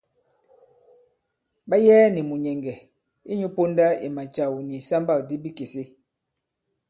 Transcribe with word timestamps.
Ɓa 1.69 1.75
yɛɛ 1.85 2.03
nì 2.13 2.21
mùnyɛ̀ŋgɛ̀ 2.29 2.77
inyū 3.31 3.47
ponda 3.55 3.85
i 4.05 4.07
macàw 4.15 4.53
nì 4.67 4.73
ìsambâkdi 4.81 5.35
bikèse. 5.43 5.83